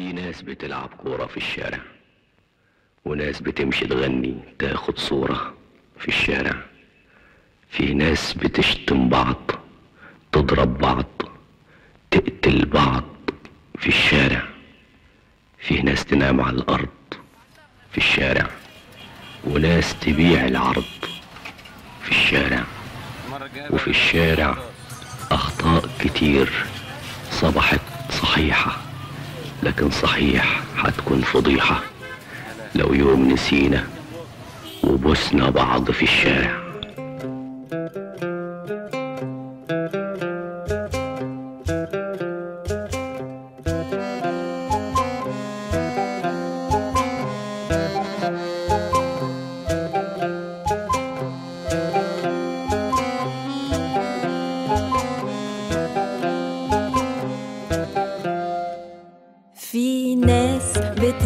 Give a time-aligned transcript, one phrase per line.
[0.00, 1.78] في ناس بتلعب كورة في الشارع
[3.04, 5.54] وناس بتمشي تغني تاخد صورة
[5.98, 6.54] في الشارع.
[7.70, 9.50] في ناس بتشتم بعض
[10.32, 11.06] تضرب بعض
[12.10, 13.04] تقتل بعض
[13.78, 14.42] في الشارع.
[15.58, 17.14] في ناس تنام على الأرض
[17.92, 18.50] في الشارع
[19.44, 20.84] وناس تبيع العرض
[22.02, 22.64] في الشارع.
[23.70, 24.56] وفي الشارع
[25.30, 26.66] أخطاء كتير
[27.30, 27.80] صبحت
[28.10, 28.89] صحيحة.
[29.62, 31.82] لكن صحيح هتكون فضيحة.
[32.74, 33.84] لو يوم نسينا
[34.84, 36.59] وبوسنا بعض في الشارع.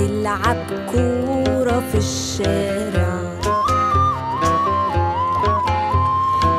[0.04, 0.56] بتلعب
[0.92, 3.20] كورة في الشارع.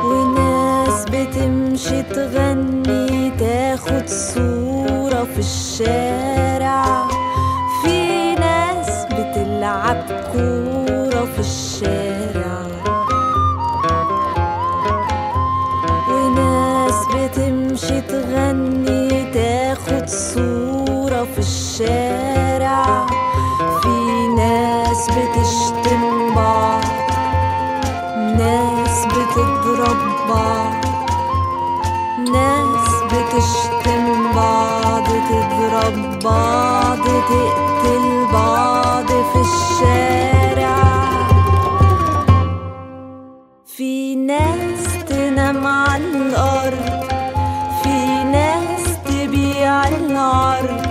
[0.04, 7.08] وناس بتمشي تغني تاخد صورة في الشارع.
[7.82, 12.66] في ناس بتلعب كورة في الشارع.
[16.10, 18.95] وناس بتمشي تغني
[30.28, 30.74] بعض
[32.32, 34.04] ناس بتشتم
[34.36, 40.76] بعض تضرب بعض تقتل بعض في الشارع.
[43.76, 47.04] في ناس تنام على الأرض
[47.82, 50.86] في ناس تبيع العرض.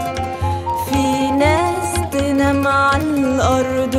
[0.89, 3.95] في ناس تنام على الأرض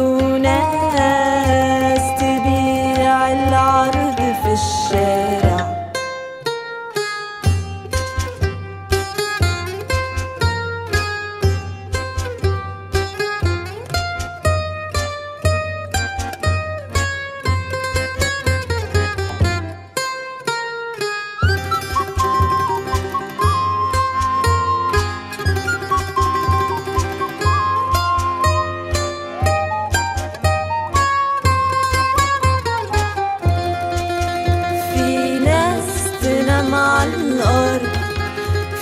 [36.77, 37.89] على الأرض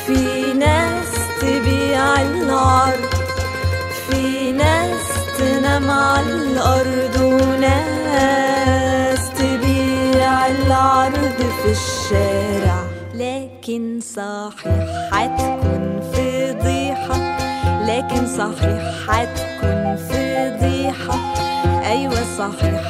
[0.07, 1.09] في ناس
[1.41, 3.15] تبيع العرض
[4.09, 5.01] في ناس
[5.39, 12.85] تنام على الأرض وناس تبيع العرض في الشارع.
[13.15, 17.19] لكن صحيح هتكون فضيحة
[17.89, 21.35] لكن صحيح هتكون فضيحة.
[21.87, 22.84] أيوة صحيح